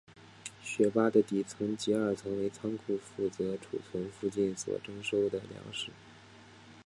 [0.63, 5.91] 雪巴的底层及二层为仓库负责存储附近所征收的粮食。